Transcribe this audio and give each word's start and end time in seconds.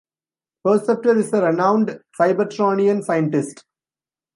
Perceptor 0.65 1.15
is 1.17 1.31
a 1.31 1.43
renowned 1.45 2.01
Cybertronian 2.19 3.03
scientist. 3.03 3.63